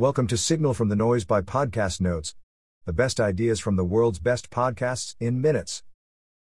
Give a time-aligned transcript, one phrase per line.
[0.00, 2.34] Welcome to Signal from the Noise by Podcast Notes,
[2.86, 5.82] the best ideas from the world's best podcasts in minutes.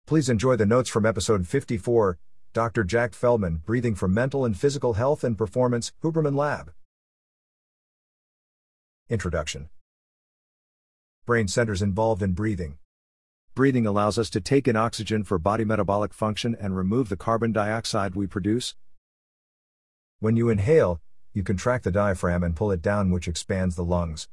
[0.07, 2.17] Please enjoy the notes from episode 54
[2.55, 2.83] Dr.
[2.83, 6.73] Jack Feldman, Breathing for Mental and Physical Health and Performance, Huberman Lab.
[9.11, 9.69] Introduction
[11.27, 12.79] Brain centers involved in breathing.
[13.55, 17.53] Breathing allows us to take in oxygen for body metabolic function and remove the carbon
[17.53, 18.77] dioxide we produce.
[20.21, 24.29] When you inhale, you contract the diaphragm and pull it down, which expands the lungs.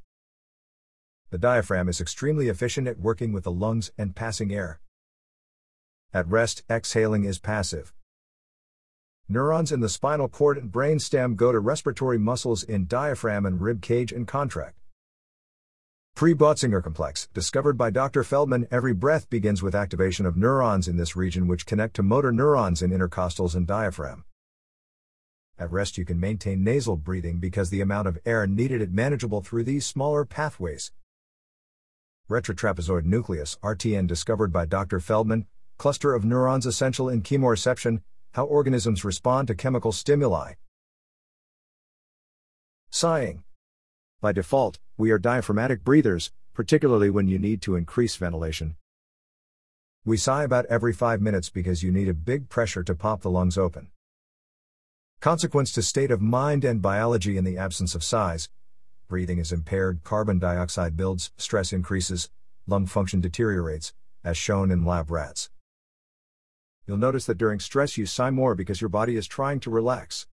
[1.32, 4.80] The diaphragm is extremely efficient at working with the lungs and passing air.
[6.14, 7.94] At rest, exhaling is passive.
[9.28, 13.62] Neurons in the spinal cord and brain stem go to respiratory muscles in diaphragm and
[13.62, 14.80] rib cage and contract.
[16.16, 18.24] Pre-Botzinger complex, discovered by Dr.
[18.24, 22.32] Feldman, every breath begins with activation of neurons in this region which connect to motor
[22.32, 24.26] neurons in intercostals and diaphragm.
[25.60, 29.42] At rest, you can maintain nasal breathing because the amount of air needed is manageable
[29.42, 30.94] through these smaller pathways.
[32.30, 35.02] Retrotrapezoid nucleus, RTN, discovered by Dr.
[35.02, 38.02] Feldman, cluster of neurons essential in chemoreception,
[38.36, 40.54] how organisms respond to chemical stimuli.
[42.90, 43.44] Sighing.
[44.22, 48.78] By default, we are diaphragmatic breathers, particularly when you need to increase ventilation.
[50.06, 53.30] We sigh about every 5 minutes because you need a big pressure to pop the
[53.30, 53.90] lungs open.
[55.22, 58.48] Consequence to state of mind and biology in the absence of sighs.
[59.10, 62.30] Breathing is impaired, carbon dioxide builds, stress increases,
[62.68, 65.50] lung function deteriorates, as shown in lab rats.
[66.88, 70.26] You'll notice that during stress you sigh more because your body is trying to relax.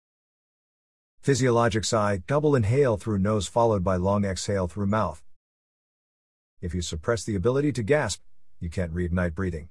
[1.22, 5.22] Physiologic sigh, double inhale through nose followed by long exhale through mouth.
[6.60, 8.20] If you suppress the ability to gasp,
[8.60, 9.70] you can't reignite breathing.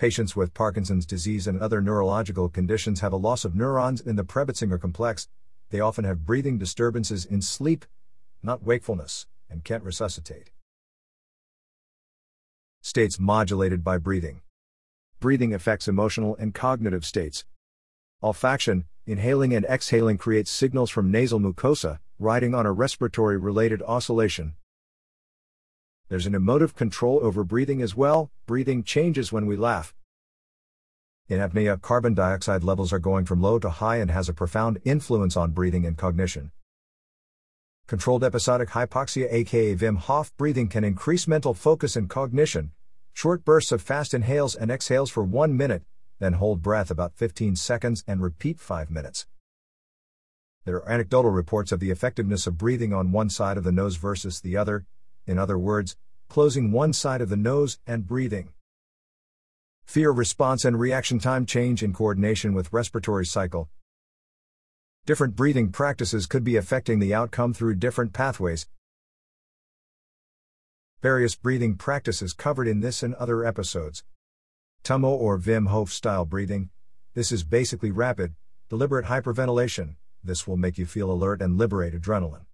[0.00, 4.24] Patients with Parkinson's disease and other neurological conditions have a loss of neurons in the
[4.24, 5.28] Pre-Botzinger complex.
[5.68, 7.84] They often have breathing disturbances in sleep,
[8.42, 10.52] not wakefulness, and can't resuscitate.
[12.80, 14.40] States modulated by breathing.
[15.20, 17.44] Breathing affects emotional and cognitive states.
[18.22, 24.54] Olfaction, inhaling and exhaling creates signals from nasal mucosa, riding on a respiratory related oscillation.
[26.10, 29.94] There's an emotive control over breathing as well, breathing changes when we laugh.
[31.28, 34.80] In apnea, carbon dioxide levels are going from low to high and has a profound
[34.84, 36.50] influence on breathing and cognition.
[37.86, 42.72] Controlled episodic hypoxia, aka Wim Hof breathing, can increase mental focus and cognition.
[43.12, 45.84] Short bursts of fast inhales and exhales for 1 minute,
[46.18, 49.28] then hold breath about 15 seconds and repeat 5 minutes.
[50.64, 53.94] There are anecdotal reports of the effectiveness of breathing on one side of the nose
[53.94, 54.86] versus the other,
[55.30, 55.96] in other words,
[56.28, 58.50] closing one side of the nose and breathing.
[59.84, 63.68] Fear response and reaction time change in coordination with respiratory cycle.
[65.06, 68.68] Different breathing practices could be affecting the outcome through different pathways.
[71.00, 74.04] Various breathing practices covered in this and other episodes.
[74.84, 76.70] Tummo or Wim Hof style breathing.
[77.14, 78.34] This is basically rapid,
[78.68, 79.96] deliberate hyperventilation.
[80.22, 82.44] This will make you feel alert and liberate adrenaline.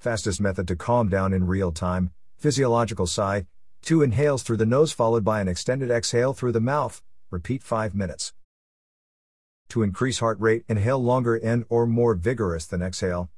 [0.00, 3.44] Fastest method to calm down in real time, physiological sigh,
[3.82, 7.94] two inhales through the nose followed by an extended exhale through the mouth, repeat 5
[7.94, 8.32] minutes.
[9.68, 13.28] To increase heart rate, inhale longer and or more vigorous than exhale.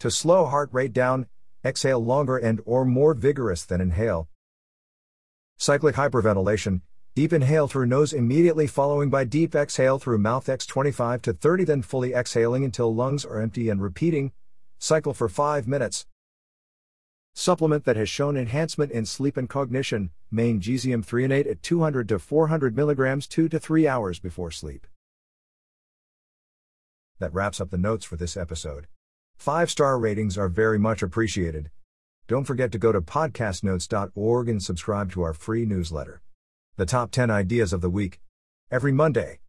[0.00, 1.26] To slow heart rate down,
[1.62, 4.28] exhale longer and or more vigorous than inhale.
[5.58, 6.80] Cyclic hyperventilation,
[7.14, 11.64] deep inhale through nose immediately following by deep exhale through mouth x 25 to 30
[11.64, 14.32] then fully exhaling until lungs are empty and repeating
[14.78, 16.06] Cycle for 5 minutes.
[17.34, 22.74] Supplement that has shown enhancement in sleep and cognition, magnesium threonate at 200 to 400
[22.74, 24.86] mg 2 to 3 hours before sleep.
[27.18, 28.86] That wraps up the notes for this episode.
[29.36, 31.70] 5 star ratings are very much appreciated.
[32.26, 36.20] Don't forget to go to podcastnotes.org and subscribe to our free newsletter.
[36.76, 38.20] The top 10 ideas of the week.
[38.70, 39.38] Every Monday.